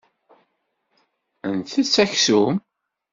[1.57, 2.55] Ntett aksum.